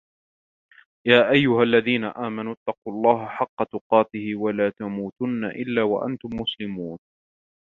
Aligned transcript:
يَا 1.07 1.31
أَيُّهَا 1.31 1.63
الَّذِينَ 1.63 2.03
آمَنُوا 2.03 2.53
اتَّقُوا 2.53 2.93
اللَّهَ 2.93 3.25
حَقَّ 3.27 3.63
تُقَاتِهِ 3.71 4.35
وَلَا 4.35 4.69
تَمُوتُنَّ 4.69 5.45
إِلَّا 5.45 5.83
وَأَنْتُمْ 5.83 6.29
مُسْلِمُونَ 6.33 6.99